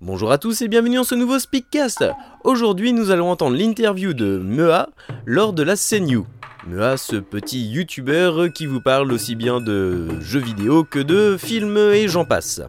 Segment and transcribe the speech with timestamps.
[0.00, 2.04] Bonjour à tous et bienvenue dans ce nouveau Speakcast.
[2.44, 4.88] Aujourd'hui, nous allons entendre l'interview de Mea
[5.26, 6.20] lors de la CNU.
[6.68, 11.76] Mea, ce petit youtubeur qui vous parle aussi bien de jeux vidéo que de films
[11.76, 12.60] et j'en passe.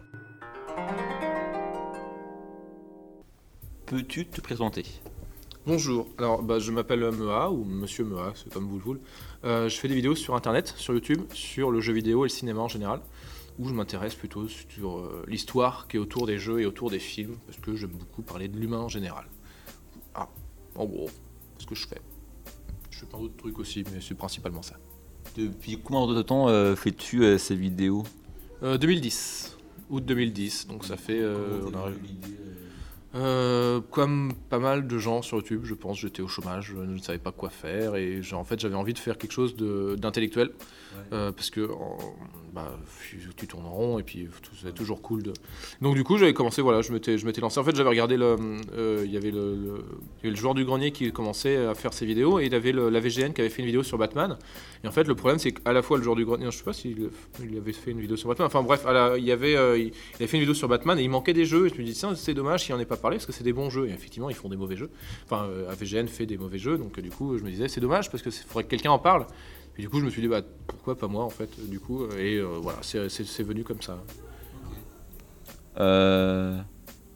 [3.86, 4.84] Peux-tu te présenter?
[5.66, 9.00] Bonjour, alors bah, je m'appelle Mea ou Monsieur Mea, c'est comme vous le voulez.
[9.44, 12.34] Euh, je fais des vidéos sur internet, sur YouTube, sur le jeu vidéo et le
[12.34, 13.00] cinéma en général,
[13.60, 16.98] où je m'intéresse plutôt sur euh, l'histoire qui est autour des jeux et autour des
[16.98, 19.26] films, parce que j'aime beaucoup parler de l'humain en général.
[20.14, 20.28] Ah,
[20.74, 21.10] en gros,
[21.58, 22.00] ce que je fais.
[22.90, 24.76] Je fais plein d'autres trucs aussi, mais c'est principalement ça.
[25.36, 28.04] Depuis combien de temps euh, fais-tu euh, ces vidéos?
[28.62, 29.58] Euh, 2010,
[29.90, 31.22] août 2010, donc ça fait...
[31.22, 31.90] on a-
[33.16, 36.98] Euh, comme pas mal de gens sur YouTube, je pense, j'étais au chômage, je ne
[36.98, 40.50] savais pas quoi faire et en fait j'avais envie de faire quelque chose d'intellectuel
[41.12, 41.98] euh, parce que en-
[42.54, 42.72] bah,
[43.36, 44.28] tu, tournes en rond et puis
[44.62, 45.32] c'est toujours cool de.
[45.80, 47.58] Donc du coup j'avais commencé, voilà, je m'étais, je m'étais lancé.
[47.58, 48.36] En fait j'avais regardé le,
[48.76, 49.84] euh, il y avait le, le-
[50.18, 52.54] il y avait le joueur du grenier qui commençait à faire ses vidéos et il
[52.54, 54.36] avait le- la VGN qui avait fait une vidéo sur Batman.
[54.84, 56.64] Et en fait le problème c'est qu'à la fois le joueur du grenier, je sais
[56.64, 57.10] pas s'il
[57.44, 58.46] il avait fait une vidéo sur Batman.
[58.46, 61.02] Enfin bref, à la- il avait, il, il avait fait une vidéo sur Batman et
[61.02, 62.96] il manquait des jeux et je me dis tiens c'est dommage s'il en est pas
[63.00, 64.90] parlé parce que c'est des bons jeux et effectivement ils font des mauvais jeux.
[65.24, 67.80] Enfin euh, AVGN fait des mauvais jeux donc euh, du coup je me disais c'est
[67.80, 69.26] dommage parce que faudrait que quelqu'un en parle.
[69.78, 72.06] Et du coup je me suis dit bah pourquoi pas moi en fait du coup
[72.18, 73.98] et euh, voilà c'est- venu comme ça.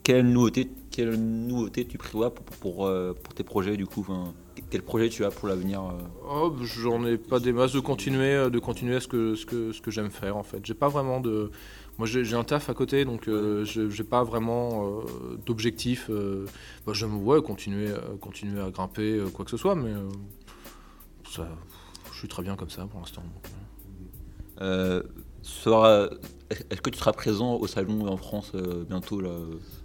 [0.05, 4.33] Quelle, nouveauté, quelle nouveauté tu prévois pour, pour, euh, pour tes projets du coup enfin,
[4.69, 5.97] Quel projet tu as pour l'avenir euh
[6.29, 9.47] Oh, j'en ai pas des masses de continuer, euh, de continuer à ce que, ce
[9.47, 10.63] que, ce que j'aime faire en fait.
[10.63, 11.49] J'ai pas vraiment de.
[11.97, 16.07] Moi j'ai un taf à côté donc euh, je- j'ai pas vraiment euh, d'objectif.
[16.11, 16.45] euh,
[16.85, 19.93] bah, j'aime ouais, continuer, euh, continuer à grimper, quoi que ce soit, mais
[21.29, 21.47] ça,
[22.13, 23.23] je suis très bien comme ça pour l'instant.
[25.45, 26.09] Sera-
[26.69, 29.29] Est-ce que tu seras présent au salon en France euh, bientôt là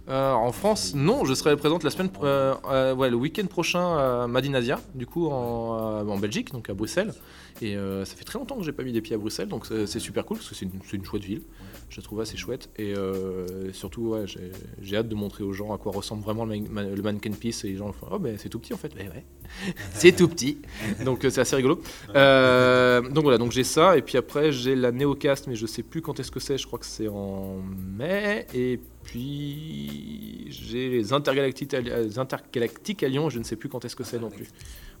[0.09, 3.97] euh en France, non, je serai présente la semaine, euh, euh, ouais, le week-end prochain
[3.97, 7.13] à Madinasia, du coup en, euh, en Belgique, donc à Bruxelles.
[7.61, 9.67] Et euh, ça fait très longtemps que j'ai pas mis des pieds à Bruxelles, donc
[9.85, 11.41] c'est super cool parce que c'est une, c'est une chouette ville.
[11.89, 14.51] Je la trouve assez chouette et euh, surtout, ouais, j'ai
[14.81, 17.31] j'ai hâte de montrer aux gens à quoi ressemble vraiment le, man- man- le mannequin
[17.31, 17.63] piece.
[17.63, 18.93] Et les gens font, oh ben c'est tout petit en fait.
[18.95, 19.25] Ouais, ouais,
[19.93, 20.57] c'est tout petit.
[21.05, 21.79] Donc c'est assez rigolo.
[22.15, 25.83] Euh, donc voilà, donc j'ai ça et puis après j'ai la Neocast, mais je sais
[25.83, 26.57] plus quand est-ce que c'est.
[26.57, 33.09] Je crois que c'est en mai et puis j'ai les intergalactiques, à- les intergalactiques à
[33.09, 34.47] Lyon, je ne sais plus quand est-ce que c'est non plus.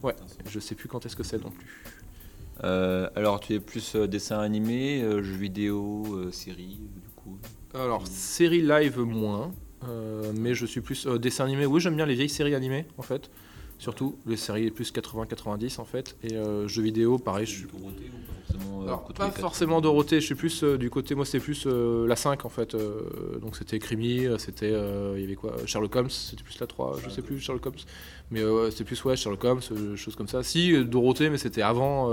[0.03, 0.13] Ouais,
[0.49, 1.67] je sais plus quand est-ce que c'est non plus.
[2.65, 7.37] Euh, Alors tu es plus euh, dessin animé, euh, jeux vidéo, euh, série du coup?
[7.73, 9.53] Alors, série live moins,
[9.87, 11.65] euh, mais je suis plus euh, dessin animé.
[11.65, 13.31] Oui, j'aime bien les vieilles séries animées en fait,
[13.81, 16.15] surtout les séries plus 80-90 en fait.
[16.23, 20.35] Et euh, jeux vidéo, pareil, je suis forcément, euh, Alors, pas forcément Dorothée, je suis
[20.35, 22.77] plus euh, du côté, moi c'était plus euh, la 5 en fait,
[23.41, 27.09] donc c'était Crimi, c'était, il y avait quoi, Sherlock Holmes, c'était plus la 3, je
[27.09, 27.75] sais plus, Sherlock Holmes,
[28.29, 29.61] mais c'était plus ouais, Sherlock Holmes,
[29.95, 30.43] choses comme ça.
[30.43, 32.11] Si, Dorothée, mais c'était avant,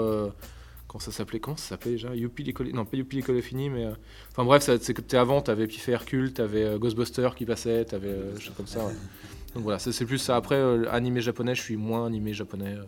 [0.87, 2.15] quand ça s'appelait, comment ça s'appelait déjà?
[2.17, 3.87] Youpi l'école, non pas Youpi l'école est finie, mais,
[4.31, 8.17] enfin bref, ça- c'est que t'es avant, t'avais Piffé Hercule, t'avais Ghostbusters qui passait, t'avais
[8.39, 8.93] choses comme ça, ouais.
[9.55, 10.37] Donc voilà, c'est plus ça.
[10.37, 12.85] Après, euh, animé japonais, je suis moins animé japonais, euh,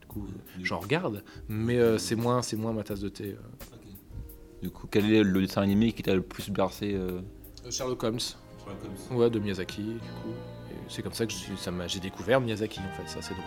[0.00, 0.26] du coup,
[0.62, 3.36] j'en regarde, mais euh, c'est moins, c'est moins ma tasse de thé.
[4.62, 7.20] Du coup, quel est le dessin animé qui t'a le plus bercé euh?
[7.70, 8.18] Sherlock Holmes.
[9.10, 10.34] Ouais, de Miyazaki, du coup.
[10.88, 11.32] C'est comme ça que
[11.86, 13.44] j'ai découvert Miyazaki, en fait, ça c'est drôle.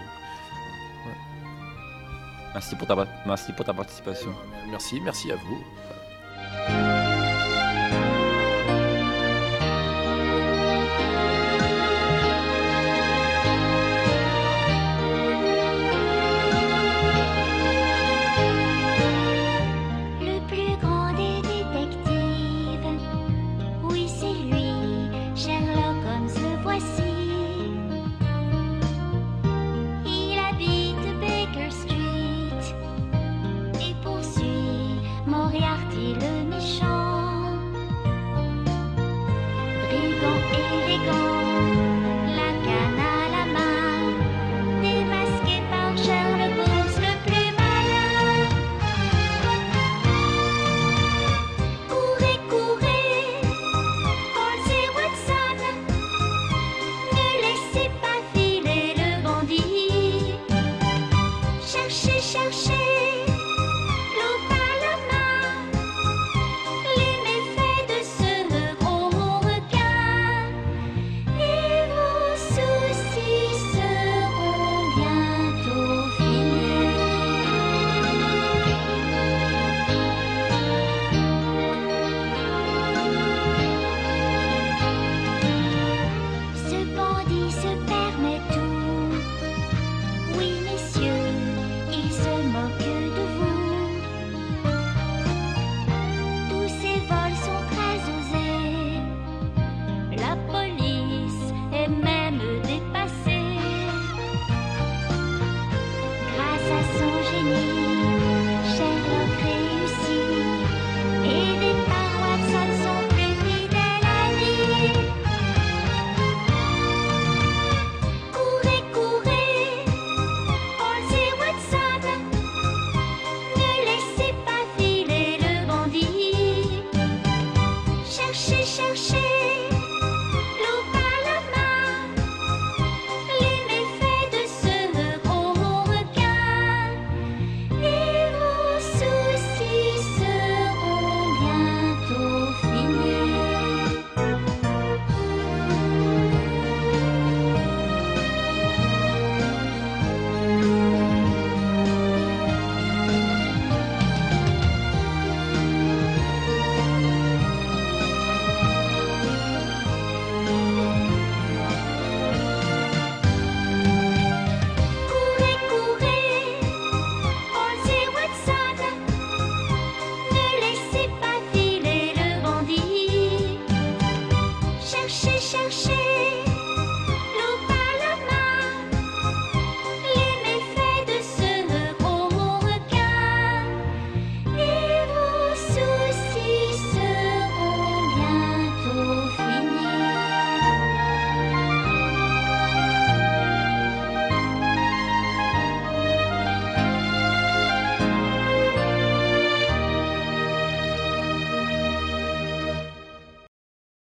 [2.53, 4.31] Merci pour ta, merci pour ta participation.
[4.69, 5.61] Merci, merci à vous.